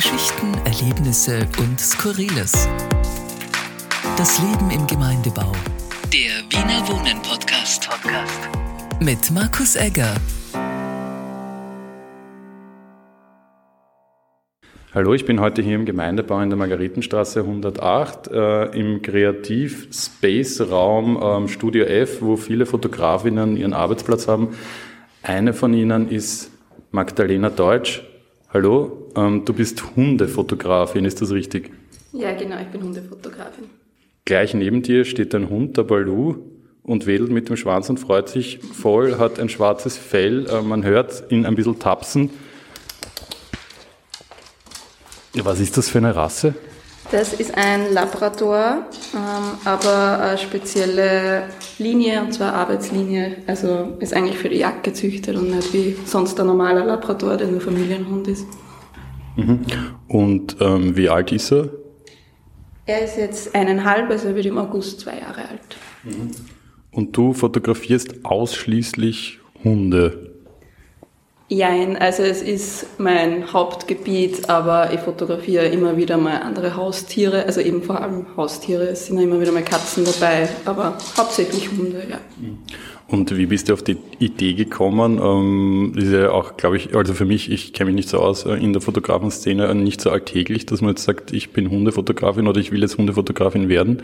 Geschichten, 0.00 0.56
Erlebnisse 0.64 1.46
und 1.58 1.78
Skurriles. 1.78 2.66
Das 4.16 4.38
Leben 4.38 4.70
im 4.70 4.86
Gemeindebau. 4.86 5.52
Der 6.10 6.40
Wiener 6.48 6.88
Wohnen 6.88 7.20
Podcast. 7.20 7.86
Podcast. 7.86 8.48
Mit 8.98 9.30
Markus 9.30 9.76
Egger. 9.76 10.14
Hallo, 14.94 15.12
ich 15.12 15.26
bin 15.26 15.38
heute 15.38 15.60
hier 15.60 15.74
im 15.74 15.84
Gemeindebau 15.84 16.40
in 16.40 16.48
der 16.48 16.56
Margaretenstraße 16.56 17.40
108 17.40 18.28
äh, 18.28 18.80
im 18.80 19.02
Kreativ-Space-Raum 19.02 21.20
ähm, 21.22 21.46
Studio 21.48 21.84
F, 21.84 22.22
wo 22.22 22.36
viele 22.36 22.64
Fotografinnen 22.64 23.58
ihren 23.58 23.74
Arbeitsplatz 23.74 24.28
haben. 24.28 24.56
Eine 25.22 25.52
von 25.52 25.74
ihnen 25.74 26.08
ist 26.08 26.50
Magdalena 26.90 27.50
Deutsch. 27.50 28.02
Hallo, 28.52 29.06
ähm, 29.14 29.44
du 29.44 29.52
bist 29.52 29.94
Hundefotografin, 29.94 31.04
ist 31.04 31.22
das 31.22 31.30
richtig? 31.30 31.70
Ja, 32.12 32.32
genau, 32.32 32.60
ich 32.60 32.66
bin 32.66 32.82
Hundefotografin. 32.82 33.66
Gleich 34.24 34.54
neben 34.54 34.82
dir 34.82 35.04
steht 35.04 35.36
ein 35.36 35.48
Hund, 35.48 35.76
der 35.76 35.84
Balu, 35.84 36.34
und 36.82 37.06
wedelt 37.06 37.30
mit 37.30 37.48
dem 37.48 37.56
Schwanz 37.56 37.88
und 37.90 37.98
freut 37.98 38.28
sich 38.28 38.58
voll, 38.58 39.18
hat 39.18 39.38
ein 39.38 39.48
schwarzes 39.50 39.96
Fell, 39.96 40.48
äh, 40.48 40.62
man 40.62 40.82
hört 40.82 41.30
ihn 41.30 41.46
ein 41.46 41.54
bisschen 41.54 41.78
tapsen. 41.78 42.30
Was 45.34 45.60
ist 45.60 45.76
das 45.76 45.88
für 45.88 45.98
eine 45.98 46.16
Rasse? 46.16 46.56
Das 47.10 47.32
ist 47.32 47.56
ein 47.56 47.92
Labrador, 47.92 48.86
ähm, 49.14 49.58
aber 49.64 50.20
eine 50.20 50.38
spezielle 50.38 51.48
Linie, 51.78 52.22
und 52.22 52.32
zwar 52.32 52.52
Arbeitslinie. 52.52 53.38
Also 53.48 53.96
ist 53.98 54.14
eigentlich 54.14 54.38
für 54.38 54.48
die 54.48 54.58
Jagd 54.58 54.84
gezüchtet 54.84 55.36
und 55.36 55.50
nicht 55.50 55.72
wie 55.72 55.96
sonst 56.04 56.38
ein 56.38 56.46
normaler 56.46 56.84
Labrador, 56.84 57.36
der 57.36 57.48
nur 57.48 57.60
Familienhund 57.60 58.28
ist. 58.28 58.46
Mhm. 59.34 59.60
Und 60.06 60.56
ähm, 60.60 60.96
wie 60.96 61.08
alt 61.08 61.32
ist 61.32 61.50
er? 61.50 61.70
Er 62.86 63.04
ist 63.04 63.16
jetzt 63.16 63.56
eineinhalb, 63.56 64.08
also 64.08 64.28
er 64.28 64.36
wird 64.36 64.46
im 64.46 64.58
August 64.58 65.00
zwei 65.00 65.18
Jahre 65.18 65.48
alt. 65.48 65.76
Mhm. 66.04 66.30
Und 66.92 67.16
du 67.16 67.32
fotografierst 67.32 68.24
ausschließlich 68.24 69.40
Hunde? 69.64 70.29
Jein, 71.52 71.96
also 71.96 72.22
es 72.22 72.42
ist 72.42 72.86
mein 73.00 73.52
Hauptgebiet, 73.52 74.48
aber 74.48 74.92
ich 74.94 75.00
fotografiere 75.00 75.66
immer 75.66 75.96
wieder 75.96 76.16
mal 76.16 76.42
andere 76.42 76.76
Haustiere, 76.76 77.44
also 77.44 77.60
eben 77.60 77.82
vor 77.82 78.00
allem 78.00 78.24
Haustiere. 78.36 78.84
Es 78.84 79.06
sind 79.06 79.18
immer 79.18 79.40
wieder 79.40 79.50
mal 79.50 79.64
Katzen 79.64 80.04
dabei, 80.04 80.48
aber 80.64 80.96
hauptsächlich 81.16 81.68
Hunde, 81.72 82.04
ja. 82.08 82.20
Und 83.08 83.36
wie 83.36 83.46
bist 83.46 83.68
du 83.68 83.72
auf 83.72 83.82
die 83.82 83.96
Idee 84.20 84.54
gekommen? 84.54 85.18
Ähm, 85.20 85.92
ist 85.96 86.12
ja 86.12 86.30
auch, 86.30 86.56
glaube 86.56 86.76
ich, 86.76 86.94
also 86.94 87.14
für 87.14 87.24
mich, 87.24 87.50
ich 87.50 87.72
kenne 87.72 87.90
mich 87.90 87.96
nicht 87.96 88.08
so 88.08 88.20
aus, 88.20 88.46
äh, 88.46 88.54
in 88.54 88.72
der 88.72 88.80
Fotografenszene 88.80 89.74
nicht 89.74 90.00
so 90.00 90.10
alltäglich, 90.10 90.66
dass 90.66 90.82
man 90.82 90.90
jetzt 90.90 91.02
sagt, 91.02 91.32
ich 91.32 91.50
bin 91.50 91.68
Hundefotografin 91.68 92.46
oder 92.46 92.60
ich 92.60 92.70
will 92.70 92.80
jetzt 92.80 92.96
Hundefotografin 92.96 93.68
werden. 93.68 94.02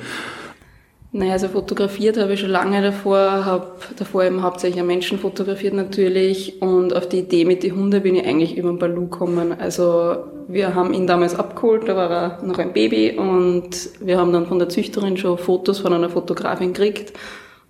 Naja, 1.17 1.33
also 1.33 1.49
fotografiert 1.49 2.19
habe 2.19 2.35
ich 2.35 2.41
schon 2.41 2.51
lange 2.51 2.83
davor, 2.83 3.47
habe 3.47 3.69
davor 3.97 4.25
eben 4.25 4.43
hauptsächlich 4.43 4.85
Menschen 4.85 5.19
fotografiert 5.19 5.73
natürlich 5.73 6.61
und 6.61 6.95
auf 6.95 7.09
die 7.09 7.21
Idee 7.21 7.47
mit 7.47 7.63
den 7.63 7.75
Hunden 7.75 8.03
bin 8.03 8.17
ich 8.17 8.27
eigentlich 8.27 8.59
über 8.59 8.69
den 8.69 8.79
Balu 8.79 9.09
gekommen. 9.09 9.59
Also 9.59 10.19
wir 10.47 10.75
haben 10.75 10.93
ihn 10.93 11.07
damals 11.07 11.35
abgeholt, 11.35 11.89
da 11.89 11.97
war 11.97 12.11
er 12.11 12.43
noch 12.45 12.59
ein 12.59 12.75
Baby 12.75 13.17
und 13.17 13.71
wir 14.01 14.19
haben 14.19 14.31
dann 14.35 14.47
von 14.47 14.59
der 14.59 14.69
Züchterin 14.69 15.17
schon 15.17 15.39
Fotos 15.39 15.79
von 15.79 15.95
einer 15.95 16.11
Fotografin 16.11 16.75
gekriegt 16.75 17.15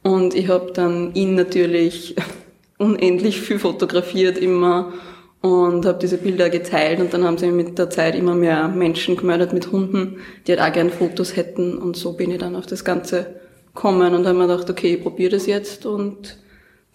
und 0.03 0.34
ich 0.34 0.48
habe 0.48 0.72
dann 0.72 1.14
ihn 1.14 1.36
natürlich 1.36 2.16
unendlich 2.78 3.41
viel 3.41 3.60
fotografiert 3.60 4.38
immer 4.38 4.92
und 5.41 5.86
habe 5.86 5.98
diese 6.00 6.19
Bilder 6.19 6.50
geteilt 6.50 7.00
und 7.00 7.14
dann 7.14 7.25
haben 7.25 7.38
sich 7.38 7.53
mit 7.53 7.78
der 7.78 7.91
Zeit 7.91 8.16
immer 8.16 8.34
mehr 8.34 8.66
Menschen 8.66 9.16
gemeldet 9.16 9.53
mit 9.53 9.70
Hunden, 9.70 10.19
die 10.47 10.53
halt 10.53 10.60
auch 10.60 10.75
gerne 10.75 10.91
Fotos 10.91 11.36
hätten 11.36 11.78
und 11.78 11.97
so 11.97 12.14
bin 12.14 12.33
ich 12.33 12.38
dann 12.38 12.56
auf 12.56 12.66
das 12.66 12.84
Ganze 12.84 13.45
gekommen 13.76 14.14
und 14.14 14.26
habe 14.26 14.37
mir 14.37 14.48
gedacht, 14.48 14.69
okay, 14.69 14.94
ich 14.94 15.03
probiere 15.03 15.31
das 15.32 15.47
jetzt 15.47 15.87
und 15.87 16.38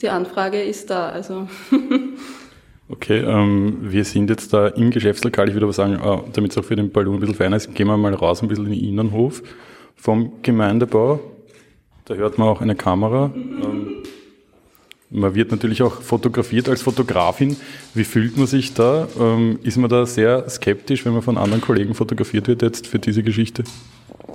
die 0.02 0.10
Anfrage 0.10 0.62
ist 0.62 0.90
da. 0.90 1.10
Also 1.10 1.48
Okay, 2.92 3.20
ähm, 3.20 3.78
wir 3.80 4.04
sind 4.04 4.30
jetzt 4.30 4.52
da 4.52 4.68
im 4.68 4.92
Geschäftslokal. 4.92 5.48
Ich 5.48 5.54
würde 5.54 5.66
aber 5.66 5.72
sagen, 5.72 5.94
äh, 5.94 6.30
damit 6.34 6.52
es 6.52 6.58
auch 6.58 6.66
für 6.66 6.76
den 6.76 6.92
Ballon 6.92 7.16
ein 7.16 7.20
bisschen 7.22 7.36
feiner 7.36 7.56
ist, 7.56 7.74
gehen 7.74 7.88
wir 7.88 7.96
mal 7.96 8.14
raus 8.14 8.42
ein 8.42 8.50
bisschen 8.50 8.66
in 8.66 8.74
den 8.74 8.84
Innenhof 8.84 9.42
vom 9.96 10.34
Gemeindebau. 10.42 11.22
Da 12.04 12.16
hört 12.16 12.38
man 12.38 12.50
auch 12.50 12.62
eine 12.62 12.76
Kamera. 12.76 13.32
Ähm, 13.64 14.04
man 15.14 15.36
wird 15.36 15.52
natürlich 15.52 15.84
auch 15.84 16.02
fotografiert 16.02 16.70
als 16.70 16.82
Fotografin. 16.82 17.58
Wie 17.94 18.06
fühlt 18.06 18.38
man 18.38 18.48
sich 18.48 18.74
da? 18.74 19.10
Ähm, 19.20 19.60
ist 19.62 19.76
man 19.76 19.90
da 19.90 20.06
sehr 20.06 20.50
skeptisch, 20.50 21.06
wenn 21.06 21.12
man 21.12 21.22
von 21.22 21.38
anderen 21.38 21.62
Kollegen 21.62 21.94
fotografiert 21.94 22.48
wird 22.48 22.62
jetzt 22.62 22.88
für 22.88 22.98
diese 22.98 23.22
Geschichte? 23.22 23.66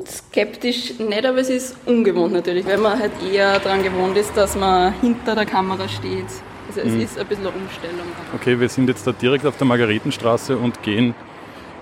Skeptisch 0.09 0.99
nicht, 0.99 1.27
aber 1.27 1.39
es 1.39 1.49
ist 1.49 1.77
ungewohnt 1.87 2.33
natürlich, 2.33 2.67
weil 2.67 2.79
man 2.79 2.99
halt 2.99 3.13
eher 3.33 3.59
daran 3.59 3.83
gewohnt 3.83 4.17
ist, 4.17 4.37
dass 4.37 4.57
man 4.57 4.93
hinter 5.01 5.35
der 5.35 5.47
Kamera 5.47 5.89
steht. 5.89 6.27
Also 6.69 6.81
es 6.81 6.93
mhm. 6.93 7.01
ist 7.01 7.19
ein 7.19 7.27
bisschen 7.27 7.47
eine 7.47 7.57
Umstellung. 7.57 8.07
Okay, 8.35 8.59
wir 8.59 8.69
sind 8.69 8.89
jetzt 8.89 9.07
da 9.07 9.13
direkt 9.13 9.47
auf 9.47 9.57
der 9.57 9.67
Margaretenstraße 9.67 10.57
und 10.57 10.83
gehen 10.83 11.15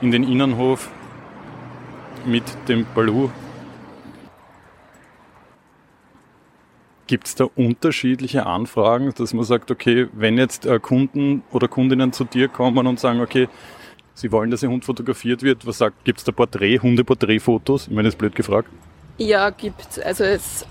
in 0.00 0.10
den 0.10 0.24
Innenhof 0.24 0.90
mit 2.24 2.44
dem 2.68 2.86
Balu 2.94 3.30
Gibt 7.06 7.26
es 7.26 7.34
da 7.34 7.44
unterschiedliche 7.54 8.46
Anfragen, 8.46 9.12
dass 9.16 9.34
man 9.34 9.44
sagt, 9.44 9.70
okay, 9.70 10.08
wenn 10.14 10.38
jetzt 10.38 10.64
äh, 10.64 10.80
Kunden 10.80 11.42
oder 11.52 11.68
Kundinnen 11.68 12.14
zu 12.14 12.24
dir 12.24 12.48
kommen 12.48 12.86
und 12.86 12.98
sagen, 12.98 13.20
okay, 13.20 13.48
sie 14.14 14.32
wollen, 14.32 14.50
dass 14.50 14.62
ihr 14.62 14.70
Hund 14.70 14.84
fotografiert 14.84 15.42
wird, 15.42 15.66
was 15.66 15.78
sagt, 15.78 16.04
gibt 16.04 16.19
es 16.19 16.25
da 16.25 16.32
Porträt, 16.32 16.78
Hundeporträtfotos? 16.78 17.88
Ich 17.88 17.91
meine, 17.92 18.04
das 18.04 18.14
ist 18.14 18.19
blöd 18.19 18.34
gefragt. 18.34 18.69
Ja, 19.19 19.50
gibt 19.50 20.02
Also 20.04 20.25
es 20.25 20.66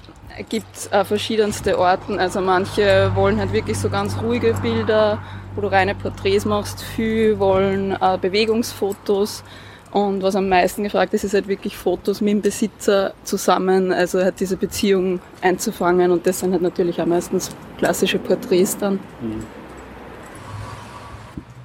gibt 0.50 0.92
äh, 0.92 1.06
verschiedenste 1.06 1.78
Orten. 1.78 2.20
Also 2.20 2.42
manche 2.42 3.12
wollen 3.16 3.40
halt 3.40 3.54
wirklich 3.54 3.78
so 3.78 3.90
ganz 3.90 4.18
ruhige 4.22 4.54
Bilder, 4.62 5.22
wo 5.56 5.62
du 5.62 5.68
reine 5.68 5.96
Porträts 5.96 6.46
machst. 6.46 6.82
Viele 6.82 7.40
wollen 7.40 7.92
äh, 7.92 8.18
Bewegungsfotos. 8.20 9.44
Und 9.92 10.24
was 10.24 10.36
am 10.36 10.50
meisten 10.50 10.84
gefragt 10.84 11.14
ist, 11.14 11.24
ist 11.24 11.36
halt 11.36 11.48
wirklich 11.48 11.78
Fotos 11.78 12.20
mit 12.20 12.32
dem 12.32 12.42
Besitzer 12.42 13.14
zusammen, 13.24 13.92
also 13.92 14.20
halt 14.24 14.40
diese 14.40 14.58
Beziehung 14.58 15.20
einzufangen. 15.40 16.10
Und 16.10 16.26
das 16.26 16.40
sind 16.40 16.52
halt 16.52 16.64
natürlich 16.64 17.00
auch 17.00 17.06
meistens 17.06 17.52
klassische 17.78 18.18
Porträts 18.18 18.76
dann. 18.76 18.96
Mhm. 19.22 19.44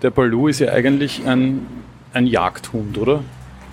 Der 0.02 0.10
Balu 0.10 0.48
ist 0.48 0.60
ja 0.60 0.72
eigentlich 0.72 1.26
ein, 1.26 1.66
ein 2.12 2.26
Jagdhund, 2.26 2.98
oder? 2.98 3.24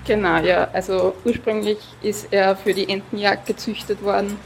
Genau, 0.05 0.37
ja. 0.37 0.67
Also 0.73 1.15
ursprünglich 1.23 1.77
ist 2.01 2.27
er 2.31 2.55
für 2.55 2.73
die 2.73 2.89
Entenjagd 2.89 3.47
gezüchtet 3.47 4.03
worden, 4.03 4.37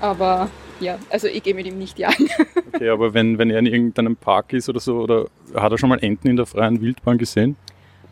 aber 0.00 0.48
ja, 0.80 0.98
also 1.10 1.28
ich 1.28 1.42
gehe 1.42 1.54
mit 1.54 1.66
ihm 1.66 1.78
nicht 1.78 1.98
jagen. 1.98 2.28
Okay, 2.74 2.88
aber 2.88 3.12
wenn, 3.12 3.36
wenn 3.36 3.50
er 3.50 3.58
in 3.58 3.66
irgendeinem 3.66 4.16
Park 4.16 4.54
ist 4.54 4.68
oder 4.68 4.80
so, 4.80 5.00
oder 5.00 5.26
hat 5.54 5.70
er 5.70 5.78
schon 5.78 5.90
mal 5.90 5.98
Enten 6.02 6.28
in 6.28 6.36
der 6.36 6.46
freien 6.46 6.80
Wildbahn 6.80 7.18
gesehen? 7.18 7.54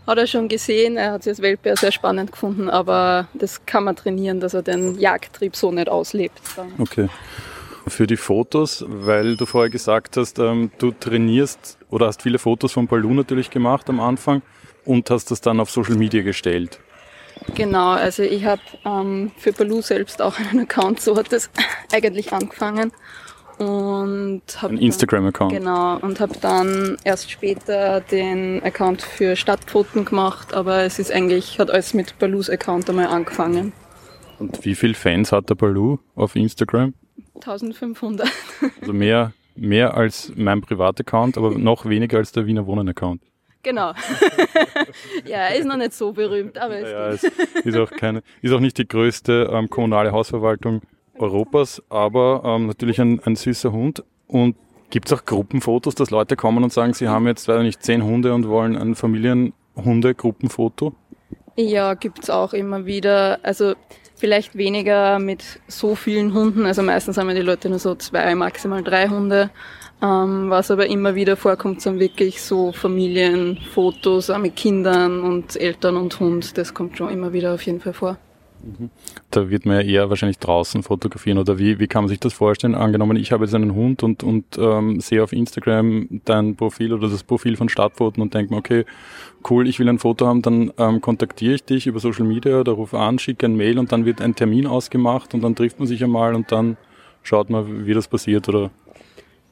Hat 0.07 0.19
er 0.19 0.27
schon 0.27 0.49
gesehen, 0.49 0.99
er 0.99 1.13
hat 1.13 1.23
es 1.23 1.29
als 1.29 1.43
Weltbär 1.43 1.77
sehr 1.77 1.91
spannend 1.91 2.31
gefunden, 2.31 2.69
aber 2.69 3.27
das 3.33 3.65
kann 3.65 3.85
man 3.85 3.97
trainieren, 3.97 4.39
dass 4.39 4.53
er 4.53 4.63
den 4.63 4.99
Jagdtrieb 5.01 5.57
so 5.57 5.73
nicht 5.73 5.89
auslebt. 5.89 6.41
Okay. 6.79 7.09
Für 7.91 8.07
die 8.07 8.17
Fotos, 8.17 8.85
weil 8.89 9.37
du 9.37 9.47
vorher 9.47 9.69
gesagt 9.69 10.17
hast, 10.17 10.39
ähm, 10.39 10.71
du 10.79 10.93
trainierst 10.93 11.77
oder 11.91 12.07
hast 12.07 12.23
viele 12.23 12.39
Fotos 12.39 12.73
von 12.73 12.87
Balloon 12.87 13.17
natürlich 13.17 13.51
gemacht 13.51 13.89
am 13.91 14.01
Anfang 14.01 14.43
und 14.85 15.11
hast 15.11 15.31
das 15.31 15.41
dann 15.41 15.61
auf 15.61 15.71
Social 15.71 15.97
Media 15.97 16.23
gestellt. 16.23 16.81
Genau, 17.55 17.91
also 17.91 18.23
ich 18.23 18.45
habe 18.45 18.63
ähm, 18.85 19.33
für 19.37 19.53
Baloo 19.53 19.83
selbst 19.83 20.23
auch 20.23 20.39
einen 20.51 20.61
Account, 20.61 21.01
so 21.01 21.17
hat 21.17 21.33
das 21.33 21.51
eigentlich 21.93 22.33
angefangen 22.33 22.93
und 23.59 24.43
habe 24.57 24.75
ein 24.75 24.79
Instagram-Account. 24.79 25.53
Genau 25.53 25.99
und 25.99 26.21
habe 26.21 26.35
dann 26.41 26.97
erst 27.05 27.31
später 27.31 28.01
den 28.01 28.63
Account 28.63 29.03
für 29.03 29.37
Stadtfoten 29.37 30.05
gemacht, 30.05 30.55
aber 30.55 30.85
es 30.85 30.99
ist 30.99 31.13
eigentlich 31.13 31.59
hat 31.59 31.71
alles 31.71 31.93
mit 31.93 32.19
Balus 32.19 32.49
Account 32.49 32.89
einmal 32.89 33.09
angefangen. 33.09 33.73
Und 34.39 34.65
wie 34.65 34.75
viele 34.75 34.95
Fans 34.95 35.33
hat 35.33 35.51
der 35.51 35.55
Balu 35.55 35.99
auf 36.15 36.35
Instagram? 36.37 36.95
1500. 37.35 38.29
Also 38.81 38.93
mehr 38.93 39.33
mehr 39.61 39.95
als 39.95 40.33
mein 40.37 40.61
Privataccount, 40.61 41.37
aber 41.37 41.51
noch 41.51 41.87
weniger 41.87 42.19
als 42.19 42.33
der 42.33 42.47
Wiener 42.47 42.67
Wohnen 42.67 42.89
Account. 42.89 43.23
Genau. 43.63 43.93
ja, 45.27 45.39
er 45.39 45.57
ist 45.57 45.67
noch 45.67 45.77
nicht 45.77 45.93
so 45.93 46.13
berühmt, 46.13 46.57
aber 46.57 46.79
es, 46.79 46.91
ja, 46.91 47.09
es 47.09 47.25
ist 47.65 47.77
auch 47.77 47.91
keine, 47.91 48.23
ist 48.41 48.53
auch 48.53 48.61
nicht 48.61 48.79
die 48.79 48.89
größte 48.89 49.51
ähm, 49.53 49.69
kommunale 49.69 50.13
Hausverwaltung 50.13 50.81
Europas, 51.19 51.83
aber 51.91 52.43
ähm, 52.45 52.69
natürlich 52.69 52.99
ein, 53.01 53.21
ein 53.25 53.37
süßer 53.37 53.71
Hund. 53.71 54.03
Und 54.27 54.57
gibt 54.89 55.09
es 55.09 55.13
auch 55.13 55.27
Gruppenfotos, 55.27 55.95
dass 55.95 56.11
Leute 56.11 56.37
kommen 56.37 56.65
und 56.65 56.73
sagen, 56.73 56.95
sie 56.95 57.09
haben 57.09 57.27
jetzt 57.27 57.47
leider 57.49 57.63
nicht 57.63 57.83
zehn 57.83 58.03
Hunde 58.03 58.33
und 58.33 58.49
wollen 58.49 58.77
ein 58.77 58.95
Familienhunde-Gruppenfoto? 58.95 60.95
Ja, 61.57 61.93
gibt 61.93 62.23
es 62.23 62.31
auch 62.31 62.55
immer 62.55 62.87
wieder. 62.87 63.41
Also 63.43 63.75
vielleicht 64.21 64.57
weniger 64.57 65.19
mit 65.19 65.43
so 65.67 65.95
vielen 65.95 66.35
Hunden. 66.35 66.67
Also 66.67 66.83
meistens 66.83 67.17
haben 67.17 67.29
ja 67.29 67.35
die 67.35 67.41
Leute 67.41 67.69
nur 67.69 67.79
so 67.79 67.95
zwei, 67.95 68.35
maximal 68.35 68.83
drei 68.83 69.09
Hunde. 69.09 69.51
Ähm, 70.03 70.49
was 70.49 70.71
aber 70.71 70.87
immer 70.87 71.15
wieder 71.15 71.37
vorkommt, 71.37 71.81
sind 71.83 71.99
wirklich 71.99 72.41
so 72.41 72.73
Familienfotos 72.73 74.31
mit 74.39 74.57
Kindern 74.57 75.23
und 75.23 75.57
Eltern 75.57 75.97
und 75.97 76.21
Hund. 76.21 76.57
Das 76.57 76.73
kommt 76.73 76.97
schon 76.97 77.11
immer 77.11 77.33
wieder 77.33 77.55
auf 77.55 77.63
jeden 77.63 77.81
Fall 77.81 77.93
vor. 77.93 78.19
Da 79.31 79.49
wird 79.49 79.67
man 79.67 79.77
ja 79.77 79.83
eher 79.83 80.11
wahrscheinlich 80.11 80.39
draußen 80.39 80.83
fotografieren 80.83 81.39
oder 81.39 81.59
wie, 81.59 81.79
wie 81.79 81.87
kann 81.87 82.05
man 82.05 82.09
sich 82.09 82.21
das 82.21 82.33
vorstellen? 82.33 82.75
Angenommen, 82.75 83.17
ich 83.17 83.33
habe 83.33 83.45
jetzt 83.45 83.55
einen 83.55 83.75
Hund 83.75 84.03
und, 84.03 84.23
und 84.23 84.45
ähm, 84.59 85.01
sehe 85.01 85.23
auf 85.23 85.33
Instagram 85.33 86.21
dein 86.25 86.57
Profil 86.57 86.93
oder 86.93 87.09
das 87.09 87.23
Profil 87.23 87.57
von 87.57 87.69
Stadtfoten 87.69 88.23
und 88.23 88.35
denke 88.35 88.53
mir, 88.53 88.59
okay, 88.59 88.85
cool, 89.49 89.69
ich 89.69 89.79
will 89.79 89.89
ein 89.89 89.99
Foto 89.99 90.27
haben, 90.27 90.43
dann 90.43 90.73
ähm, 90.79 91.01
kontaktiere 91.01 91.55
ich 91.55 91.65
dich 91.65 91.87
über 91.87 92.01
Social 92.01 92.27
Media 92.27 92.61
oder 92.61 92.73
rufe 92.73 92.99
an, 92.99 93.19
schicke 93.19 93.47
ein 93.47 93.57
Mail 93.57 93.79
und 93.79 93.93
dann 93.93 94.05
wird 94.05 94.21
ein 94.21 94.35
Termin 94.35 94.67
ausgemacht 94.67 95.35
und 95.35 95.43
dann 95.43 95.55
trifft 95.55 95.79
man 95.79 95.89
sich 95.89 96.03
einmal 96.05 96.35
und 96.35 96.53
dann 96.53 96.77
schaut 97.23 97.51
man, 97.51 97.87
wie 97.87 97.95
das 97.95 98.09
passiert 98.09 98.49
oder 98.49 98.71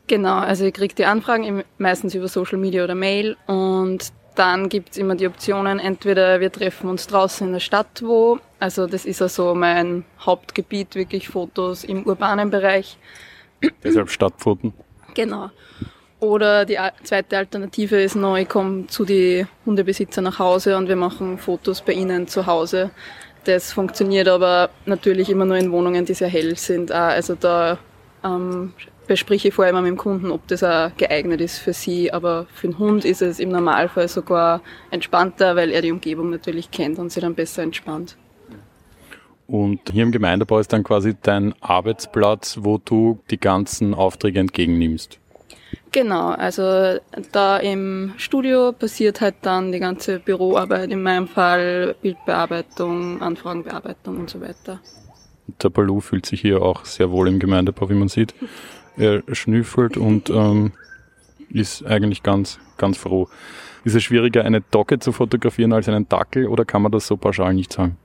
Genau, 0.08 0.38
also 0.38 0.64
ich 0.64 0.72
kriege 0.72 0.94
die 0.94 1.04
Anfragen 1.04 1.62
meistens 1.76 2.14
über 2.14 2.28
Social 2.28 2.56
Media 2.56 2.82
oder 2.82 2.94
Mail 2.94 3.36
und 3.46 4.10
dann 4.34 4.68
gibt's 4.70 4.96
immer 4.96 5.16
die 5.16 5.26
Optionen, 5.26 5.78
entweder 5.78 6.40
wir 6.40 6.50
treffen 6.50 6.88
uns 6.88 7.06
draußen 7.08 7.46
in 7.46 7.52
der 7.52 7.60
Stadt 7.60 8.02
wo, 8.02 8.38
also 8.60 8.86
das 8.86 9.04
ist 9.04 9.22
also 9.22 9.54
mein 9.54 10.04
Hauptgebiet, 10.20 10.94
wirklich 10.94 11.28
Fotos 11.28 11.84
im 11.84 12.04
urbanen 12.04 12.50
Bereich. 12.50 12.98
Deshalb 13.82 14.10
Stadtfoten. 14.10 14.72
Genau. 15.14 15.50
Oder 16.20 16.64
die 16.64 16.78
zweite 17.04 17.38
Alternative 17.38 18.00
ist 18.00 18.16
neu, 18.16 18.42
ich 18.42 18.48
komme 18.48 18.88
zu 18.88 19.04
die 19.04 19.46
Hundebesitzer 19.64 20.20
nach 20.20 20.40
Hause 20.40 20.76
und 20.76 20.88
wir 20.88 20.96
machen 20.96 21.38
Fotos 21.38 21.80
bei 21.80 21.92
ihnen 21.92 22.26
zu 22.26 22.46
Hause. 22.46 22.90
Das 23.44 23.72
funktioniert 23.72 24.26
aber 24.26 24.70
natürlich 24.84 25.30
immer 25.30 25.44
nur 25.44 25.56
in 25.56 25.70
Wohnungen, 25.70 26.04
die 26.04 26.14
sehr 26.14 26.28
hell 26.28 26.56
sind. 26.56 26.90
Also 26.90 27.36
da 27.36 27.78
ähm, 28.24 28.72
bespreche 29.06 29.48
ich 29.48 29.54
vorher 29.54 29.70
immer 29.70 29.80
mit 29.80 29.90
dem 29.90 29.96
Kunden, 29.96 30.32
ob 30.32 30.46
das 30.48 30.64
auch 30.64 30.90
geeignet 30.96 31.40
ist 31.40 31.58
für 31.58 31.72
sie. 31.72 32.12
Aber 32.12 32.46
für 32.52 32.66
den 32.66 32.78
Hund 32.78 33.04
ist 33.04 33.22
es 33.22 33.38
im 33.38 33.50
Normalfall 33.50 34.08
sogar 34.08 34.60
entspannter, 34.90 35.54
weil 35.54 35.70
er 35.70 35.82
die 35.82 35.92
Umgebung 35.92 36.30
natürlich 36.30 36.72
kennt 36.72 36.98
und 36.98 37.10
sich 37.10 37.22
dann 37.22 37.36
besser 37.36 37.62
entspannt. 37.62 38.16
Und 39.48 39.80
hier 39.90 40.02
im 40.02 40.12
Gemeindebau 40.12 40.58
ist 40.58 40.74
dann 40.74 40.84
quasi 40.84 41.16
dein 41.22 41.54
Arbeitsplatz, 41.62 42.58
wo 42.60 42.76
du 42.76 43.18
die 43.30 43.40
ganzen 43.40 43.94
Aufträge 43.94 44.40
entgegennimmst. 44.40 45.18
Genau, 45.90 46.28
also 46.32 46.98
da 47.32 47.56
im 47.56 48.12
Studio 48.18 48.72
passiert 48.72 49.22
halt 49.22 49.36
dann 49.40 49.72
die 49.72 49.78
ganze 49.78 50.18
Büroarbeit, 50.18 50.90
in 50.90 51.02
meinem 51.02 51.26
Fall 51.26 51.96
Bildbearbeitung, 52.02 53.22
Anfragenbearbeitung 53.22 54.18
und 54.18 54.28
so 54.28 54.42
weiter. 54.42 54.80
Der 55.62 55.70
Balu 55.70 56.00
fühlt 56.00 56.26
sich 56.26 56.42
hier 56.42 56.60
auch 56.60 56.84
sehr 56.84 57.10
wohl 57.10 57.26
im 57.28 57.38
Gemeindebau, 57.38 57.88
wie 57.88 57.94
man 57.94 58.08
sieht. 58.08 58.34
Er 58.98 59.22
schnüffelt 59.32 59.96
und 59.96 60.28
ähm, 60.28 60.72
ist 61.48 61.86
eigentlich 61.86 62.22
ganz, 62.22 62.58
ganz 62.76 62.98
froh. 62.98 63.28
Ist 63.82 63.94
es 63.94 64.02
schwieriger, 64.02 64.44
eine 64.44 64.60
Dogge 64.60 64.98
zu 64.98 65.12
fotografieren 65.12 65.72
als 65.72 65.88
einen 65.88 66.06
Dackel 66.06 66.48
oder 66.48 66.66
kann 66.66 66.82
man 66.82 66.92
das 66.92 67.06
so 67.06 67.16
pauschal 67.16 67.54
nicht 67.54 67.72
sagen? 67.72 67.96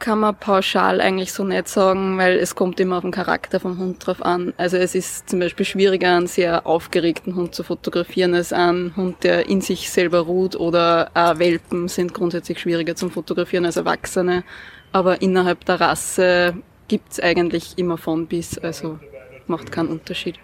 Kann 0.00 0.20
man 0.20 0.34
pauschal 0.34 1.02
eigentlich 1.02 1.30
so 1.30 1.44
nicht 1.44 1.68
sagen, 1.68 2.16
weil 2.16 2.38
es 2.38 2.54
kommt 2.54 2.80
immer 2.80 2.96
auf 2.96 3.02
den 3.02 3.10
Charakter 3.10 3.60
vom 3.60 3.78
Hund 3.78 4.04
drauf 4.04 4.24
an. 4.24 4.54
Also 4.56 4.78
es 4.78 4.94
ist 4.94 5.28
zum 5.28 5.40
Beispiel 5.40 5.66
schwieriger, 5.66 6.16
einen 6.16 6.26
sehr 6.26 6.66
aufgeregten 6.66 7.36
Hund 7.36 7.54
zu 7.54 7.62
fotografieren 7.62 8.34
als 8.34 8.54
einen 8.54 8.96
Hund, 8.96 9.22
der 9.24 9.50
in 9.50 9.60
sich 9.60 9.90
selber 9.90 10.20
ruht 10.20 10.56
oder 10.56 11.10
auch 11.12 11.38
Welpen 11.38 11.88
sind 11.88 12.14
grundsätzlich 12.14 12.58
schwieriger 12.60 12.96
zum 12.96 13.10
Fotografieren 13.10 13.66
als 13.66 13.76
Erwachsene. 13.76 14.42
Aber 14.90 15.20
innerhalb 15.20 15.66
der 15.66 15.82
Rasse 15.82 16.54
gibt's 16.88 17.20
eigentlich 17.20 17.76
immer 17.76 17.98
von 17.98 18.26
bis. 18.26 18.56
Also 18.56 18.98
macht 19.46 19.70
keinen 19.70 19.88
Unterschied. 19.88 20.36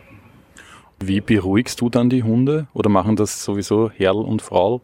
Wie 1.01 1.23
beruhigst 1.23 1.81
du 1.81 1.89
dann 1.89 2.11
die 2.11 2.23
Hunde 2.23 2.69
oder 2.75 2.91
machen 2.91 3.17
das 3.17 3.43
sowieso 3.43 3.91
Herr 3.91 4.17
und 4.17 4.43
Frau? 4.43 4.83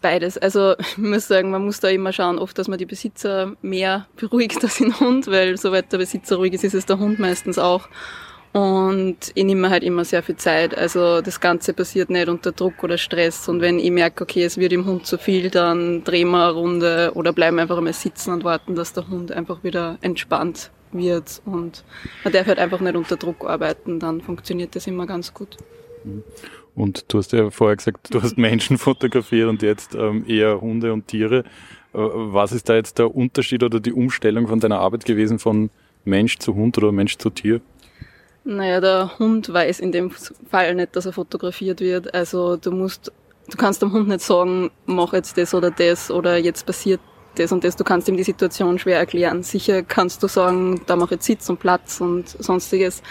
Beides. 0.00 0.38
Also 0.38 0.74
ich 0.78 0.98
muss 0.98 1.28
sagen, 1.28 1.50
man 1.50 1.64
muss 1.64 1.80
da 1.80 1.88
immer 1.88 2.12
schauen, 2.12 2.38
oft, 2.38 2.58
dass 2.58 2.68
man 2.68 2.78
die 2.78 2.86
Besitzer 2.86 3.52
mehr 3.62 4.06
beruhigt 4.16 4.62
als 4.62 4.78
den 4.78 4.98
Hund, 4.98 5.26
weil 5.28 5.56
soweit 5.56 5.92
der 5.92 5.98
Besitzer 5.98 6.36
ruhig 6.36 6.52
ist, 6.52 6.64
ist 6.64 6.74
es 6.74 6.86
der 6.86 6.98
Hund 6.98 7.18
meistens 7.18 7.58
auch. 7.58 7.88
Und 8.52 9.32
ich 9.34 9.44
nehme 9.44 9.68
halt 9.68 9.82
immer 9.82 10.06
sehr 10.06 10.22
viel 10.22 10.36
Zeit. 10.36 10.76
Also 10.76 11.20
das 11.20 11.40
Ganze 11.40 11.74
passiert 11.74 12.08
nicht 12.08 12.28
unter 12.28 12.52
Druck 12.52 12.82
oder 12.82 12.96
Stress. 12.96 13.50
Und 13.50 13.60
wenn 13.60 13.78
ich 13.78 13.90
merke, 13.90 14.24
okay, 14.24 14.44
es 14.44 14.56
wird 14.56 14.72
im 14.72 14.86
Hund 14.86 15.06
zu 15.06 15.18
viel, 15.18 15.50
dann 15.50 16.04
drehen 16.04 16.30
wir 16.30 16.44
eine 16.44 16.52
Runde 16.52 17.12
oder 17.14 17.34
bleiben 17.34 17.58
einfach 17.58 17.76
einmal 17.76 17.92
sitzen 17.92 18.32
und 18.32 18.44
warten, 18.44 18.74
dass 18.74 18.94
der 18.94 19.08
Hund 19.08 19.30
einfach 19.30 19.62
wieder 19.62 19.98
entspannt 20.00 20.70
wird 20.92 21.42
und 21.44 21.84
man 22.24 22.32
darf 22.32 22.46
halt 22.46 22.58
einfach 22.58 22.80
nicht 22.80 22.96
unter 22.96 23.16
Druck 23.16 23.44
arbeiten, 23.44 24.00
dann 24.00 24.20
funktioniert 24.20 24.74
das 24.74 24.86
immer 24.86 25.06
ganz 25.06 25.34
gut. 25.34 25.56
Und 26.76 27.06
du 27.08 27.18
hast 27.18 27.32
ja 27.32 27.50
vorher 27.50 27.76
gesagt, 27.76 28.14
du 28.14 28.22
hast 28.22 28.36
Menschen 28.36 28.78
fotografiert 28.78 29.48
und 29.48 29.62
jetzt 29.62 29.94
ähm, 29.94 30.24
eher 30.28 30.60
Hunde 30.60 30.92
und 30.92 31.08
Tiere. 31.08 31.38
Äh, 31.38 31.44
was 31.94 32.52
ist 32.52 32.68
da 32.68 32.74
jetzt 32.74 32.98
der 32.98 33.14
Unterschied 33.14 33.62
oder 33.62 33.80
die 33.80 33.92
Umstellung 33.92 34.46
von 34.46 34.60
deiner 34.60 34.78
Arbeit 34.78 35.06
gewesen 35.06 35.38
von 35.38 35.70
Mensch 36.04 36.38
zu 36.38 36.54
Hund 36.54 36.76
oder 36.78 36.92
Mensch 36.92 37.16
zu 37.16 37.30
Tier? 37.30 37.60
Naja, 38.44 38.80
der 38.80 39.18
Hund 39.18 39.52
weiß 39.52 39.80
in 39.80 39.90
dem 39.90 40.10
Fall 40.10 40.74
nicht, 40.74 40.94
dass 40.94 41.06
er 41.06 41.12
fotografiert 41.12 41.80
wird. 41.80 42.14
Also 42.14 42.56
du 42.56 42.70
musst, 42.70 43.10
du 43.50 43.56
kannst 43.56 43.82
dem 43.82 43.92
Hund 43.92 44.08
nicht 44.08 44.20
sagen, 44.20 44.70
mach 44.84 45.14
jetzt 45.14 45.36
das 45.38 45.54
oder 45.54 45.70
das 45.70 46.10
oder 46.10 46.36
jetzt 46.36 46.66
passiert 46.66 47.00
das 47.36 47.52
und 47.52 47.64
das. 47.64 47.74
Du 47.74 47.84
kannst 47.84 48.06
ihm 48.08 48.16
die 48.16 48.22
Situation 48.22 48.78
schwer 48.78 48.98
erklären. 48.98 49.42
Sicher 49.42 49.82
kannst 49.82 50.22
du 50.22 50.28
sagen, 50.28 50.82
da 50.86 50.94
mach 50.94 51.10
jetzt 51.10 51.24
Sitz 51.24 51.48
und 51.48 51.58
Platz 51.58 52.00
und 52.00 52.28
sonstiges. 52.28 53.02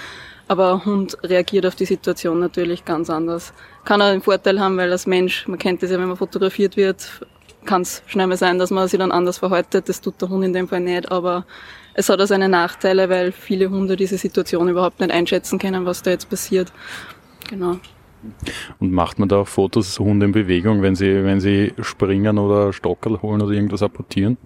Aber 0.47 0.85
Hund 0.85 1.17
reagiert 1.23 1.65
auf 1.65 1.75
die 1.75 1.85
Situation 1.85 2.39
natürlich 2.39 2.85
ganz 2.85 3.09
anders. 3.09 3.53
Kann 3.83 4.01
er 4.01 4.07
einen 4.07 4.21
Vorteil 4.21 4.59
haben, 4.59 4.77
weil 4.77 4.91
als 4.91 5.07
Mensch, 5.07 5.47
man 5.47 5.57
kennt 5.57 5.81
das 5.81 5.89
ja, 5.89 5.99
wenn 5.99 6.07
man 6.07 6.17
fotografiert 6.17 6.77
wird, 6.77 7.21
kann 7.65 7.81
es 7.81 8.03
schnell 8.05 8.27
mal 8.27 8.37
sein, 8.37 8.59
dass 8.59 8.69
man 8.69 8.87
sich 8.87 8.99
dann 8.99 9.11
anders 9.11 9.39
verhaltet. 9.39 9.89
Das 9.89 10.01
tut 10.01 10.21
der 10.21 10.29
Hund 10.29 10.45
in 10.45 10.53
dem 10.53 10.67
Fall 10.67 10.81
nicht. 10.81 11.11
Aber 11.11 11.45
es 11.95 12.09
hat 12.09 12.21
auch 12.21 12.27
seine 12.27 12.47
Nachteile, 12.47 13.09
weil 13.09 13.31
viele 13.31 13.69
Hunde 13.69 13.95
diese 13.95 14.17
Situation 14.17 14.69
überhaupt 14.69 14.99
nicht 14.99 15.11
einschätzen 15.11 15.57
können, 15.57 15.85
was 15.85 16.03
da 16.03 16.11
jetzt 16.11 16.29
passiert. 16.29 16.71
Genau. 17.49 17.77
Und 18.79 18.91
macht 18.91 19.19
man 19.19 19.29
da 19.29 19.37
auch 19.37 19.47
Fotos, 19.47 19.99
Hunde 19.99 20.25
in 20.25 20.31
Bewegung, 20.31 20.81
wenn 20.81 20.95
sie, 20.95 21.23
wenn 21.23 21.39
sie 21.39 21.73
springen 21.81 22.37
oder 22.37 22.73
Stockerl 22.73 23.21
holen 23.21 23.41
oder 23.41 23.51
irgendwas 23.51 23.83
apportieren? 23.83 24.37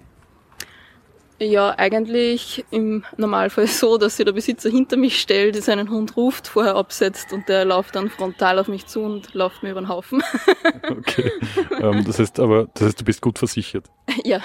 Ja, 1.40 1.74
eigentlich 1.78 2.66
im 2.70 3.06
Normalfall 3.16 3.68
so, 3.68 3.98
dass 3.98 4.18
sich 4.18 4.26
der 4.26 4.34
Besitzer 4.34 4.70
hinter 4.70 4.98
mich 4.98 5.20
stellt, 5.20 5.62
seinen 5.64 5.90
Hund 5.90 6.18
ruft, 6.18 6.50
vorher 6.50 6.76
absetzt 6.76 7.32
und 7.32 7.48
der 7.48 7.64
läuft 7.64 7.96
dann 7.96 8.10
frontal 8.10 8.60
auf 8.60 8.68
mich 8.68 8.88
zu 8.88 9.02
und 9.02 9.34
läuft 9.34 9.64
mir 9.64 9.72
über 9.72 9.82
den 9.82 9.88
Haufen. 9.88 10.22
okay. 10.90 11.32
Ähm, 11.80 12.04
das 12.06 12.20
heißt 12.20 12.40
aber, 12.40 12.68
das 12.74 12.88
heißt, 12.88 13.00
du 13.00 13.06
bist 13.06 13.22
gut 13.22 13.40
versichert. 13.40 13.90
Ja. 14.24 14.42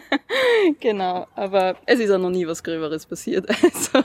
genau. 0.80 1.26
Aber 1.34 1.76
es 1.86 2.00
ist 2.00 2.10
auch 2.10 2.18
noch 2.18 2.30
nie 2.30 2.46
was 2.46 2.62
Gröberes 2.62 3.06
passiert. 3.06 3.46
Also 3.64 4.04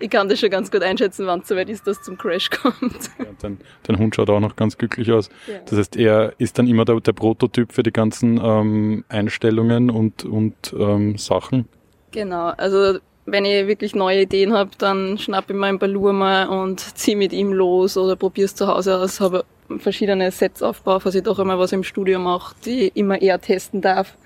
ich 0.00 0.10
kann 0.10 0.28
das 0.28 0.40
schon 0.40 0.50
ganz 0.50 0.70
gut 0.70 0.82
einschätzen, 0.82 1.26
wann 1.26 1.40
es 1.40 1.48
soweit 1.48 1.68
ist, 1.68 1.86
dass 1.86 1.98
es 1.98 2.02
zum 2.02 2.16
Crash 2.16 2.50
kommt. 2.50 3.10
Ja, 3.18 3.26
dein, 3.40 3.58
dein, 3.82 3.98
Hund 3.98 4.14
schaut 4.14 4.30
auch 4.30 4.40
noch 4.40 4.56
ganz 4.56 4.76
glücklich 4.78 5.10
aus. 5.12 5.28
Ja. 5.46 5.58
Das 5.66 5.78
heißt, 5.78 5.96
er 5.96 6.32
ist 6.38 6.58
dann 6.58 6.66
immer 6.66 6.84
der, 6.84 7.00
der 7.00 7.12
Prototyp 7.12 7.72
für 7.72 7.82
die 7.82 7.92
ganzen 7.92 8.40
ähm, 8.42 9.04
Einstellungen 9.08 9.90
und, 9.90 10.24
und 10.24 10.74
ähm, 10.78 11.18
Sachen? 11.18 11.68
Genau, 12.12 12.48
also 12.56 12.98
wenn 13.26 13.44
ich 13.44 13.66
wirklich 13.66 13.94
neue 13.94 14.22
Ideen 14.22 14.52
habe, 14.52 14.70
dann 14.78 15.18
schnapp 15.18 15.50
ich 15.50 15.56
meinen 15.56 15.78
Balur 15.78 16.12
mal 16.12 16.48
und 16.48 16.80
zieh 16.80 17.14
mit 17.14 17.32
ihm 17.32 17.52
los 17.52 17.96
oder 17.96 18.16
probier's 18.16 18.54
zu 18.54 18.66
Hause 18.66 18.96
aus, 18.98 19.20
habe 19.20 19.44
verschiedene 19.78 20.30
Sets 20.30 20.62
aufgebaut, 20.62 21.04
was 21.04 21.14
ich 21.14 21.22
doch 21.22 21.38
einmal 21.38 21.58
was 21.58 21.72
im 21.72 21.82
Studio 21.82 22.18
mache, 22.18 22.54
die 22.64 22.88
ich 22.88 22.96
immer 22.96 23.20
eher 23.20 23.40
testen 23.40 23.80
darf, 23.80 24.16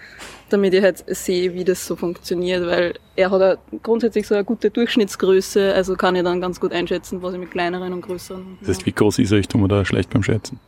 damit 0.50 0.74
ich 0.74 0.82
halt 0.82 1.04
sehe, 1.06 1.54
wie 1.54 1.64
das 1.64 1.86
so 1.86 1.96
funktioniert, 1.96 2.66
weil 2.66 2.94
er 3.16 3.30
hat 3.30 3.58
grundsätzlich 3.82 4.26
so 4.26 4.34
eine 4.34 4.44
gute 4.44 4.70
Durchschnittsgröße, 4.70 5.74
also 5.74 5.96
kann 5.96 6.16
ich 6.16 6.22
dann 6.22 6.40
ganz 6.40 6.60
gut 6.60 6.72
einschätzen, 6.72 7.22
was 7.22 7.34
ich 7.34 7.40
mit 7.40 7.50
kleineren 7.50 7.92
und 7.92 8.00
größeren. 8.02 8.58
Das 8.60 8.70
heißt, 8.70 8.86
wie 8.86 8.92
groß 8.92 9.18
ist 9.18 9.32
er? 9.32 9.38
Ich 9.38 9.48
tue 9.48 9.60
mir 9.60 9.68
da 9.68 9.84
schlecht 9.84 10.10
beim 10.10 10.22
Schätzen. 10.22 10.60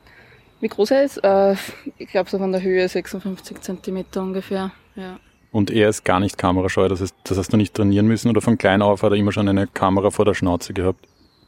Wie 0.61 0.69
groß 0.69 0.91
er 0.91 1.05
ist? 1.05 1.19
Äh, 1.19 1.55
ich 1.99 2.09
glaube 2.09 2.31
so 2.31 2.39
von 2.39 2.53
der 2.53 2.63
Höhe 2.63 2.89
56 2.89 3.61
Zentimeter 3.61 4.23
ungefähr, 4.23 4.73
ja. 4.95 5.19
Und 5.53 5.71
er 5.71 5.89
ist 5.89 6.05
gar 6.05 6.21
nicht 6.21 6.37
kamerascheu, 6.37 6.89
das, 6.89 7.01
heißt, 7.01 7.15
das 7.25 7.39
hast 7.39 7.53
du 7.53 7.57
nicht 7.57 7.73
trainieren 7.73 8.07
müssen 8.07 8.29
oder 8.29 8.43
von 8.43 8.59
klein 8.59 8.83
auf 8.83 9.03
hat 9.03 9.13
er 9.13 9.17
immer 9.17 9.33
schon 9.33 9.49
eine 9.49 9.67
Kamera 9.67 10.11
vor 10.11 10.25
der 10.25 10.35
Schnauze 10.35 10.75
gehabt? 10.75 11.07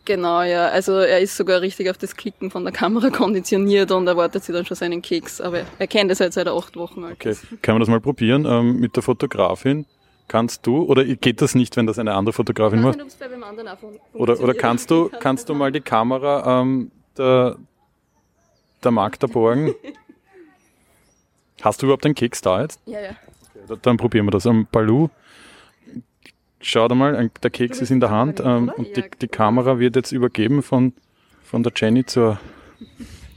Genau, 0.08 0.40
ja. 0.40 0.68
Also 0.68 0.94
er 0.94 1.20
ist 1.20 1.36
sogar 1.36 1.60
richtig 1.60 1.90
auf 1.90 1.98
das 1.98 2.16
Klicken 2.16 2.50
von 2.50 2.64
der 2.64 2.72
Kamera 2.72 3.10
konditioniert 3.16 3.90
und 3.90 4.06
erwartet 4.06 4.42
sich 4.42 4.54
dann 4.54 4.64
schon 4.64 4.74
seinen 4.74 5.02
Keks. 5.02 5.38
Aber 5.38 5.60
er 5.78 5.86
kennt 5.86 6.10
es 6.10 6.18
halt 6.18 6.32
seit 6.32 6.46
er 6.46 6.54
acht 6.54 6.76
Wochen 6.76 7.04
alt 7.04 7.16
Okay, 7.16 7.36
können 7.60 7.76
wir 7.76 7.80
das 7.80 7.90
mal 7.90 8.00
probieren 8.00 8.46
ähm, 8.46 8.80
mit 8.80 8.96
der 8.96 9.02
Fotografin? 9.02 9.84
Kannst 10.26 10.66
du, 10.66 10.82
oder 10.84 11.04
geht 11.04 11.42
das 11.42 11.54
nicht, 11.54 11.76
wenn 11.76 11.86
das 11.86 11.98
eine 11.98 12.14
andere 12.14 12.32
Fotografin 12.32 12.80
macht? 12.80 12.98
Oder, 14.14 14.40
oder 14.40 14.54
kannst 14.54 14.90
du, 14.90 15.10
kannst 15.20 15.50
du 15.50 15.54
mal 15.54 15.72
die 15.72 15.82
Kamera 15.82 16.62
ähm, 16.62 16.90
der, 17.18 17.56
der 18.82 18.90
Magda 18.90 19.26
borgen? 19.26 19.74
Hast 21.60 21.82
du 21.82 21.86
überhaupt 21.86 22.06
einen 22.06 22.14
Keks 22.14 22.40
da 22.40 22.62
jetzt? 22.62 22.80
Ja, 22.86 23.00
ja. 23.00 23.10
Dann 23.82 23.98
probieren 23.98 24.24
wir 24.26 24.30
das. 24.30 24.46
Am 24.46 24.66
Balu, 24.72 25.08
schau 26.60 26.88
da 26.88 26.94
mal, 26.94 27.30
der 27.42 27.50
Keks 27.50 27.80
ist 27.80 27.90
in 27.90 28.00
der 28.00 28.10
Hand 28.10 28.40
ähm, 28.44 28.72
und 28.76 28.96
die, 28.96 29.04
die 29.20 29.28
Kamera 29.28 29.78
wird 29.78 29.96
jetzt 29.96 30.12
übergeben 30.12 30.62
von, 30.62 30.92
von 31.42 31.62
der 31.62 31.72
Jenny 31.74 32.04
zur 32.04 32.38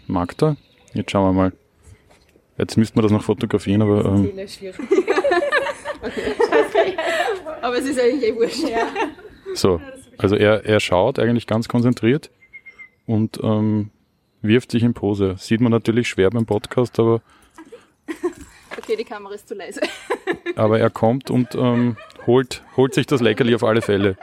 Magda. 0.08 0.58
Jetzt 0.94 1.12
schauen 1.12 1.30
wir 1.30 1.34
mal. 1.34 1.54
Jetzt 2.58 2.78
müssten 2.78 2.98
wir 2.98 3.04
das 3.04 3.12
noch 3.12 3.24
fotografieren, 3.24 3.82
aber. 3.82 4.06
Ähm, 4.06 4.32
aber 7.62 7.78
es 7.78 7.86
ist 7.86 8.00
eigentlich 8.00 8.24
eh 8.24 8.36
wurscht. 8.36 8.70
Ja. 8.70 8.88
So, 9.54 9.82
also 10.18 10.36
er, 10.36 10.66
er 10.66 10.80
schaut 10.80 11.18
eigentlich 11.20 11.48
ganz 11.48 11.68
konzentriert 11.68 12.30
und 13.06 13.40
ähm, 13.44 13.90
wirft 14.42 14.72
sich 14.72 14.84
in 14.84 14.94
Pose. 14.94 15.36
Sieht 15.38 15.62
man 15.62 15.72
natürlich 15.72 16.08
schwer 16.08 16.30
beim 16.30 16.46
Podcast, 16.46 17.00
aber. 17.00 17.22
Okay, 18.78 18.96
die 18.96 19.04
Kamera 19.04 19.34
ist 19.34 19.48
zu 19.48 19.56
leise. 19.56 19.82
aber 20.56 20.80
er 20.80 20.90
kommt 20.90 21.30
und 21.30 21.56
ähm, 21.56 21.98
holt, 22.28 22.64
holt 22.78 22.94
sich 22.94 23.06
das 23.06 23.22
Leckerli 23.22 23.56
auf 23.56 23.64
alle 23.64 23.82
Fälle. 23.82 24.18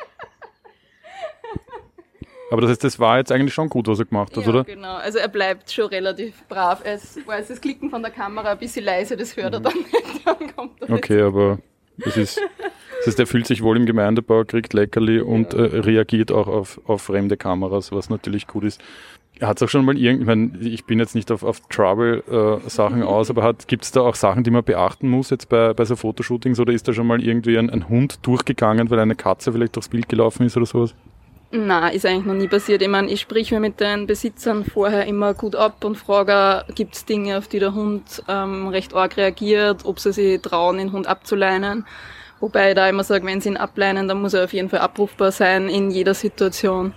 Aber 2.50 2.62
das 2.62 2.70
heißt, 2.70 2.84
das 2.84 2.98
war 2.98 3.18
jetzt 3.18 3.30
eigentlich 3.30 3.52
schon 3.52 3.68
gut, 3.68 3.88
was 3.88 3.98
er 3.98 4.06
gemacht 4.06 4.34
hat, 4.36 4.44
ja, 4.44 4.50
oder? 4.50 4.64
genau. 4.64 4.94
Also 4.94 5.18
er 5.18 5.28
bleibt 5.28 5.70
schon 5.70 5.86
relativ 5.86 6.44
brav. 6.48 6.80
Es 6.82 7.18
war 7.26 7.38
jetzt 7.38 7.50
das 7.50 7.60
Klicken 7.60 7.90
von 7.90 8.02
der 8.02 8.10
Kamera 8.10 8.52
ein 8.52 8.58
bisschen 8.58 8.84
leise, 8.84 9.16
das 9.16 9.36
hört 9.36 9.54
er 9.54 9.60
dann 9.60 9.76
nicht. 9.76 10.26
Dann 10.26 10.56
kommt 10.56 10.80
er 10.80 10.90
okay, 10.94 11.20
aber 11.20 11.58
das 11.98 12.16
ist, 12.16 12.40
das 12.98 13.08
heißt, 13.08 13.18
er 13.18 13.26
fühlt 13.26 13.46
sich 13.46 13.62
wohl 13.62 13.76
im 13.76 13.84
Gemeindebau, 13.84 14.44
kriegt 14.44 14.72
Leckerli 14.72 15.18
ja. 15.18 15.24
und 15.24 15.52
äh, 15.52 15.60
reagiert 15.60 16.32
auch 16.32 16.46
auf, 16.46 16.80
auf 16.86 17.02
fremde 17.02 17.36
Kameras, 17.36 17.92
was 17.92 18.08
natürlich 18.08 18.46
gut 18.46 18.64
ist. 18.64 18.80
Hat 19.40 19.56
es 19.58 19.62
auch 19.62 19.68
schon 19.68 19.84
mal 19.84 19.96
irgendwann, 19.96 20.52
ich, 20.54 20.60
mein, 20.60 20.72
ich 20.72 20.84
bin 20.84 20.98
jetzt 20.98 21.14
nicht 21.14 21.30
auf, 21.30 21.42
auf 21.42 21.60
Trouble-Sachen 21.68 23.02
äh, 23.02 23.04
aus, 23.04 23.30
aber 23.30 23.54
gibt 23.66 23.84
es 23.84 23.92
da 23.92 24.00
auch 24.00 24.14
Sachen, 24.14 24.42
die 24.44 24.50
man 24.50 24.64
beachten 24.64 25.08
muss 25.08 25.30
jetzt 25.30 25.48
bei, 25.48 25.72
bei 25.74 25.84
so 25.84 25.96
Fotoshootings 25.96 26.58
oder 26.58 26.72
ist 26.72 26.88
da 26.88 26.92
schon 26.92 27.06
mal 27.06 27.22
irgendwie 27.22 27.56
ein, 27.56 27.70
ein 27.70 27.88
Hund 27.88 28.26
durchgegangen, 28.26 28.90
weil 28.90 28.98
eine 28.98 29.14
Katze 29.14 29.52
vielleicht 29.52 29.76
durchs 29.76 29.88
Bild 29.88 30.08
gelaufen 30.08 30.46
ist 30.46 30.56
oder 30.56 30.66
sowas? 30.66 30.94
Na, 31.50 31.88
ist 31.88 32.04
eigentlich 32.04 32.26
noch 32.26 32.34
nie 32.34 32.48
passiert. 32.48 32.82
Ich 32.82 32.88
meine, 32.88 33.10
ich 33.10 33.20
sprich 33.20 33.50
mir 33.52 33.60
mit 33.60 33.80
den 33.80 34.06
Besitzern 34.06 34.64
vorher 34.64 35.06
immer 35.06 35.32
gut 35.32 35.56
ab 35.56 35.82
und 35.82 35.96
frage, 35.96 36.70
gibt 36.74 36.94
es 36.94 37.06
Dinge, 37.06 37.38
auf 37.38 37.48
die 37.48 37.58
der 37.58 37.74
Hund 37.74 38.22
ähm, 38.28 38.68
recht 38.68 38.92
arg 38.94 39.16
reagiert, 39.16 39.86
ob 39.86 39.98
sie 39.98 40.12
sich 40.12 40.42
trauen, 40.42 40.76
den 40.76 40.92
Hund 40.92 41.06
abzuleinen. 41.06 41.86
Wobei 42.40 42.70
ich 42.70 42.74
da 42.74 42.86
immer 42.86 43.02
sage, 43.02 43.26
wenn 43.26 43.40
sie 43.40 43.48
ihn 43.48 43.56
ableinen, 43.56 44.08
dann 44.08 44.20
muss 44.20 44.34
er 44.34 44.44
auf 44.44 44.52
jeden 44.52 44.68
Fall 44.68 44.80
abrufbar 44.80 45.32
sein 45.32 45.70
in 45.70 45.90
jeder 45.90 46.12
Situation. 46.12 46.92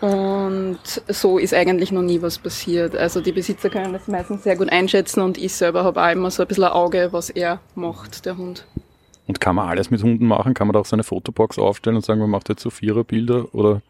Und 0.00 0.78
so 1.08 1.38
ist 1.38 1.52
eigentlich 1.52 1.92
noch 1.92 2.02
nie 2.02 2.22
was 2.22 2.38
passiert. 2.38 2.96
Also 2.96 3.20
die 3.20 3.32
Besitzer 3.32 3.68
können 3.68 3.92
das 3.92 4.08
meistens 4.08 4.44
sehr 4.44 4.56
gut 4.56 4.70
einschätzen 4.70 5.20
und 5.20 5.36
ich 5.36 5.52
selber 5.52 5.84
habe 5.84 6.02
auch 6.02 6.10
immer 6.10 6.30
so 6.30 6.42
ein 6.42 6.48
bisschen 6.48 6.64
ein 6.64 6.72
Auge, 6.72 7.08
was 7.12 7.28
er 7.28 7.60
macht, 7.74 8.24
der 8.24 8.38
Hund. 8.38 8.66
Und 9.26 9.40
kann 9.40 9.56
man 9.56 9.68
alles 9.68 9.90
mit 9.90 10.02
Hunden 10.02 10.26
machen? 10.26 10.54
Kann 10.54 10.66
man 10.66 10.74
da 10.74 10.80
auch 10.80 10.86
so 10.86 10.96
eine 10.96 11.04
Fotobox 11.04 11.58
aufstellen 11.58 11.96
und 11.96 12.04
sagen, 12.04 12.20
man 12.20 12.30
macht 12.30 12.48
jetzt 12.48 12.62
so 12.62 12.70
Viererbilder 12.70 13.54
oder 13.54 13.82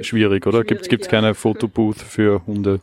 schwierig, 0.00 0.46
oder? 0.46 0.62
Gibt 0.62 0.86
es 0.86 0.88
ja. 0.90 1.10
keine 1.10 1.34
Fotobooth 1.34 2.00
für 2.00 2.40
Hunde? 2.46 2.80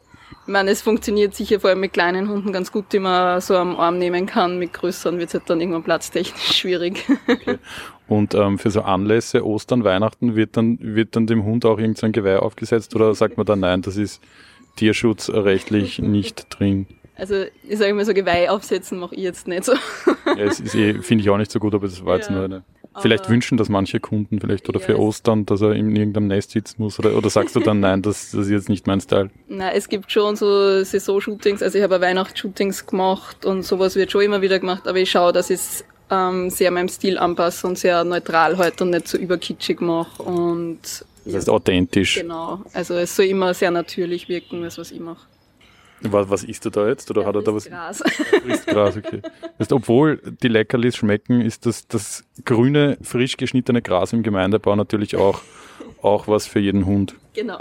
Ich 0.47 0.51
meine, 0.51 0.69
es 0.69 0.83
funktioniert 0.83 1.33
sicher 1.33 1.59
vor 1.59 1.71
allem 1.71 1.79
mit 1.79 1.93
kleinen 1.93 2.29
Hunden 2.29 2.53
ganz 2.53 2.71
gut, 2.71 2.93
die 2.93 2.99
man 2.99 3.41
so 3.41 3.57
am 3.57 3.75
Arm 3.77 3.97
nehmen 3.97 4.27
kann. 4.27 4.59
Mit 4.59 4.73
größeren 4.73 5.17
wird 5.17 5.29
es 5.29 5.33
halt 5.33 5.49
dann 5.49 5.59
irgendwann 5.59 5.83
platztechnisch 5.83 6.57
schwierig. 6.59 7.03
Okay. 7.27 7.57
Und 8.07 8.35
ähm, 8.35 8.59
für 8.59 8.69
so 8.69 8.81
Anlässe, 8.81 9.43
Ostern, 9.43 9.83
Weihnachten, 9.83 10.35
wird 10.35 10.55
dann, 10.57 10.77
wird 10.79 11.15
dann 11.15 11.25
dem 11.25 11.43
Hund 11.43 11.65
auch 11.65 11.79
irgendein 11.79 12.11
Geweih 12.11 12.37
aufgesetzt 12.37 12.95
oder 12.95 13.15
sagt 13.15 13.37
man 13.37 13.45
dann, 13.47 13.61
nein, 13.61 13.81
das 13.81 13.97
ist 13.97 14.21
tierschutzrechtlich 14.75 15.99
nicht 15.99 16.47
drin? 16.49 16.85
Also 17.17 17.45
ich 17.67 17.77
sage 17.77 17.93
mal 17.93 18.05
so 18.05 18.13
Geweih 18.13 18.49
aufsetzen 18.49 18.99
mache 18.99 19.15
ich 19.15 19.21
jetzt 19.21 19.47
nicht 19.47 19.63
so. 19.63 19.73
ja, 20.25 20.43
es 20.43 20.59
ist 20.59 20.75
eh, 20.75 21.01
finde 21.01 21.23
ich 21.23 21.29
auch 21.29 21.37
nicht 21.37 21.51
so 21.51 21.59
gut, 21.59 21.73
aber 21.73 21.87
das 21.87 22.03
war 22.03 22.17
jetzt 22.17 22.29
ja, 22.29 22.35
nur 22.35 22.45
eine. 22.45 22.63
Vielleicht 23.01 23.29
wünschen 23.29 23.57
das 23.57 23.67
manche 23.67 23.99
Kunden 23.99 24.39
vielleicht 24.39 24.69
oder 24.69 24.79
ja, 24.79 24.85
für 24.85 24.99
Ostern, 24.99 25.45
dass 25.45 25.61
er 25.61 25.73
in 25.73 25.95
irgendeinem 25.95 26.27
Nest 26.27 26.51
sitzen 26.51 26.81
muss 26.81 26.97
oder, 26.97 27.15
oder 27.17 27.29
sagst 27.29 27.55
du 27.55 27.59
dann 27.59 27.81
nein, 27.81 28.01
das, 28.01 28.31
das 28.31 28.45
ist 28.45 28.51
jetzt 28.51 28.69
nicht 28.69 28.87
mein 28.87 29.01
Style? 29.01 29.29
Nein, 29.47 29.73
es 29.75 29.89
gibt 29.89 30.11
schon 30.11 30.35
so 30.35 30.83
Saison-Shootings, 30.83 31.61
also 31.61 31.77
ich 31.77 31.83
habe 31.83 31.99
Weihnachtsshootings 31.99 32.85
gemacht 32.85 33.45
und 33.45 33.63
sowas 33.63 33.95
wird 33.95 34.11
schon 34.11 34.21
immer 34.21 34.41
wieder 34.41 34.59
gemacht, 34.59 34.87
aber 34.87 34.97
ich 34.97 35.11
schaue, 35.11 35.33
dass 35.33 35.49
ich 35.49 35.59
es 35.59 35.85
ähm, 36.09 36.49
sehr 36.49 36.71
meinem 36.71 36.87
Stil 36.87 37.17
anpasse 37.17 37.67
und 37.67 37.77
sehr 37.77 38.03
neutral 38.03 38.53
heute 38.53 38.63
halt 38.63 38.81
und 38.81 38.89
nicht 38.91 39.07
so 39.07 39.17
überkitschig 39.17 39.81
mache 39.81 40.23
und 40.23 40.79
das 41.25 41.33
heißt 41.33 41.49
authentisch. 41.49 42.15
Genau, 42.15 42.61
also 42.73 42.93
es 42.93 43.15
soll 43.15 43.25
immer 43.25 43.53
sehr 43.53 43.71
natürlich 43.71 44.29
wirken, 44.29 44.61
das 44.61 44.77
was 44.77 44.91
ich 44.91 44.99
mache. 44.99 45.25
Was, 46.11 46.29
was 46.29 46.43
isst 46.43 46.65
er 46.65 46.71
da 46.71 46.87
jetzt? 46.87 47.09
Oder 47.11 47.21
er 47.23 47.27
hat 47.27 47.35
er 47.35 47.41
da 47.41 47.53
was? 47.53 47.65
Gras. 47.65 48.03
Frisst 48.43 48.67
Gras, 48.67 48.97
okay. 48.97 49.21
Heißt, 49.59 49.73
obwohl 49.73 50.21
die 50.43 50.47
Leckerlis 50.47 50.95
schmecken, 50.95 51.41
ist 51.41 51.65
das, 51.65 51.87
das 51.87 52.23
grüne, 52.43 52.97
frisch 53.01 53.37
geschnittene 53.37 53.81
Gras 53.81 54.13
im 54.13 54.23
Gemeindebau 54.23 54.75
natürlich 54.75 55.15
auch, 55.15 55.41
auch 56.01 56.27
was 56.27 56.47
für 56.47 56.59
jeden 56.59 56.85
Hund. 56.85 57.15
Genau. 57.33 57.59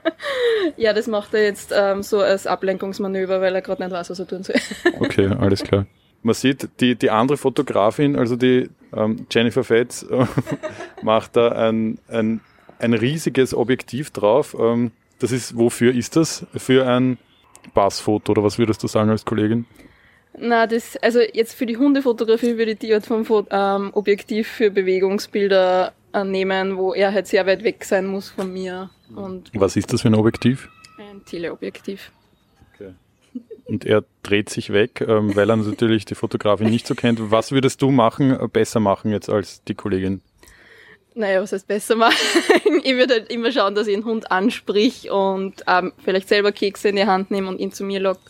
ja, 0.76 0.92
das 0.92 1.06
macht 1.06 1.34
er 1.34 1.44
jetzt 1.44 1.72
ähm, 1.76 2.02
so 2.02 2.20
als 2.20 2.46
Ablenkungsmanöver, 2.46 3.40
weil 3.40 3.54
er 3.54 3.62
gerade 3.62 3.82
nicht 3.82 3.92
weiß, 3.92 4.10
was 4.10 4.18
er 4.18 4.26
tun 4.26 4.42
soll. 4.42 4.56
okay, 5.00 5.26
alles 5.26 5.62
klar. 5.62 5.86
Man 6.22 6.34
sieht, 6.34 6.68
die, 6.80 6.96
die 6.96 7.10
andere 7.10 7.38
Fotografin, 7.38 8.16
also 8.16 8.36
die 8.36 8.68
ähm, 8.94 9.26
Jennifer 9.30 9.64
Fetz, 9.64 10.02
äh, 10.02 10.26
macht 11.02 11.36
da 11.36 11.48
ein, 11.48 11.98
ein, 12.08 12.40
ein 12.78 12.92
riesiges 12.92 13.54
Objektiv 13.54 14.10
drauf. 14.10 14.54
Ähm, 14.58 14.92
das 15.18 15.32
ist, 15.32 15.56
wofür 15.56 15.94
ist 15.94 16.16
das? 16.16 16.46
Für 16.56 16.86
ein 16.86 17.18
Passfoto 17.74 18.32
oder 18.32 18.42
was 18.42 18.58
würdest 18.58 18.82
du 18.82 18.86
sagen 18.88 19.10
als 19.10 19.24
Kollegin? 19.24 19.66
Na, 20.38 20.66
das, 20.66 20.96
also 20.98 21.20
jetzt 21.20 21.54
für 21.54 21.66
die 21.66 21.76
Hundefotografie 21.76 22.56
würde 22.56 22.72
ich 22.72 22.78
die 22.78 22.94
Art 22.94 23.04
vom 23.04 23.26
ähm, 23.50 23.90
Objektiv 23.92 24.48
für 24.48 24.70
Bewegungsbilder 24.70 25.92
äh, 26.12 26.24
nehmen, 26.24 26.76
wo 26.76 26.94
er 26.94 27.12
halt 27.12 27.26
sehr 27.26 27.46
weit 27.46 27.64
weg 27.64 27.84
sein 27.84 28.06
muss 28.06 28.30
von 28.30 28.52
mir. 28.52 28.90
Und 29.14 29.50
was 29.54 29.76
ist 29.76 29.92
das 29.92 30.02
für 30.02 30.08
ein 30.08 30.14
Objektiv? 30.14 30.68
Ein 30.98 31.24
Teleobjektiv. 31.24 32.12
Okay. 32.74 32.94
Und 33.64 33.84
er 33.84 34.04
dreht 34.22 34.50
sich 34.50 34.72
weg, 34.72 35.04
ähm, 35.06 35.34
weil 35.34 35.50
er 35.50 35.56
natürlich 35.56 36.04
die 36.04 36.14
Fotografin 36.14 36.70
nicht 36.70 36.86
so 36.86 36.94
kennt. 36.94 37.30
Was 37.30 37.52
würdest 37.52 37.82
du 37.82 37.90
machen, 37.90 38.30
äh, 38.30 38.48
besser 38.48 38.80
machen 38.80 39.10
jetzt 39.10 39.28
als 39.28 39.64
die 39.64 39.74
Kollegin? 39.74 40.22
Naja, 41.14 41.42
was 41.42 41.52
heißt 41.52 41.66
besser 41.66 41.96
machen? 41.96 42.16
ich 42.84 42.94
würde 42.94 43.14
halt 43.14 43.30
immer 43.30 43.50
schauen, 43.50 43.74
dass 43.74 43.86
ich 43.86 43.94
einen 43.94 44.04
Hund 44.04 44.30
ansprich 44.30 45.10
und 45.10 45.64
ähm, 45.66 45.92
vielleicht 46.04 46.28
selber 46.28 46.52
Kekse 46.52 46.88
in 46.88 46.96
die 46.96 47.06
Hand 47.06 47.30
nehme 47.30 47.48
und 47.48 47.58
ihn 47.58 47.72
zu 47.72 47.84
mir 47.84 48.00
locke. 48.00 48.20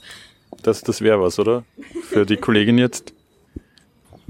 Das, 0.63 0.83
das 0.83 1.01
wäre 1.01 1.21
was, 1.21 1.39
oder? 1.39 1.65
Für 2.03 2.27
die 2.27 2.37
Kollegin 2.37 2.79
jetzt? 2.79 3.15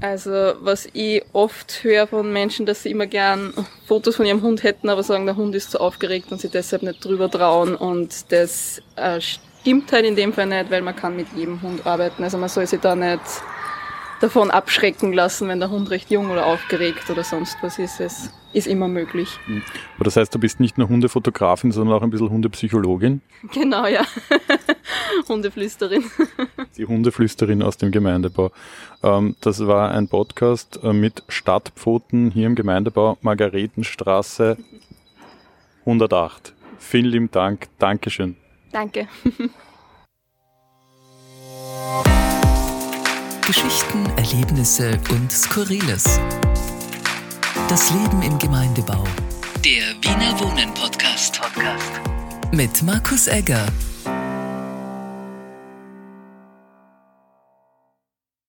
Also, 0.01 0.53
was 0.61 0.89
ich 0.93 1.23
oft 1.31 1.83
höre 1.83 2.07
von 2.07 2.33
Menschen, 2.33 2.65
dass 2.65 2.83
sie 2.83 2.89
immer 2.89 3.05
gern 3.05 3.53
Fotos 3.85 4.15
von 4.15 4.25
ihrem 4.25 4.41
Hund 4.41 4.63
hätten, 4.63 4.89
aber 4.89 5.03
sagen, 5.03 5.27
der 5.27 5.35
Hund 5.35 5.53
ist 5.53 5.71
zu 5.71 5.79
aufgeregt 5.79 6.31
und 6.31 6.41
sie 6.41 6.49
deshalb 6.49 6.81
nicht 6.81 7.05
drüber 7.05 7.29
trauen. 7.29 7.75
Und 7.75 8.31
das 8.31 8.81
äh, 8.95 9.21
stimmt 9.21 9.91
halt 9.91 10.05
in 10.05 10.15
dem 10.15 10.33
Fall 10.33 10.47
nicht, 10.47 10.71
weil 10.71 10.81
man 10.81 10.95
kann 10.95 11.15
mit 11.15 11.27
jedem 11.35 11.61
Hund 11.61 11.85
arbeiten. 11.85 12.23
Also 12.23 12.39
man 12.39 12.49
soll 12.49 12.65
sich 12.65 12.79
da 12.79 12.95
nicht 12.95 13.21
davon 14.21 14.51
abschrecken 14.51 15.13
lassen, 15.13 15.47
wenn 15.47 15.59
der 15.59 15.69
Hund 15.69 15.89
recht 15.89 16.11
jung 16.11 16.29
oder 16.29 16.45
aufgeregt 16.45 17.09
oder 17.09 17.23
sonst 17.23 17.57
was 17.61 17.79
ist. 17.79 17.99
Es 17.99 18.31
ist 18.53 18.67
immer 18.67 18.87
möglich. 18.87 19.39
Mhm. 19.47 19.63
Aber 19.95 20.05
das 20.05 20.15
heißt, 20.15 20.33
du 20.33 20.39
bist 20.39 20.59
nicht 20.59 20.77
nur 20.77 20.89
Hundefotografin, 20.89 21.71
sondern 21.71 21.97
auch 21.97 22.01
ein 22.01 22.09
bisschen 22.09 22.29
Hundepsychologin? 22.29 23.21
Genau, 23.53 23.87
ja. 23.87 24.05
Hundeflüsterin. 25.27 26.03
Die 26.77 26.85
Hundeflüsterin 26.85 27.63
aus 27.63 27.77
dem 27.77 27.91
Gemeindebau. 27.91 28.51
Ähm, 29.03 29.35
das 29.41 29.65
war 29.65 29.91
ein 29.91 30.07
Podcast 30.07 30.79
äh, 30.83 30.93
mit 30.93 31.23
Stadtpfoten 31.27 32.31
hier 32.31 32.47
im 32.47 32.55
Gemeindebau, 32.55 33.17
Margaretenstraße 33.21 34.57
108. 35.81 36.53
Vielen 36.77 37.05
lieben 37.05 37.31
Dank. 37.31 37.67
Dankeschön. 37.79 38.35
Danke. 38.71 39.07
Geschichten, 43.45 44.05
Erlebnisse 44.17 44.99
und 45.09 45.31
Skurriles. 45.31 46.03
Das 47.67 47.89
Leben 47.89 48.21
im 48.21 48.37
Gemeindebau. 48.37 49.03
Der 49.65 49.95
Wiener 50.01 50.39
Wohnen 50.39 50.73
Podcast. 50.73 51.39
Podcast. 51.41 51.91
Mit 52.51 52.81
Markus 52.83 53.27
Egger. 53.27 53.65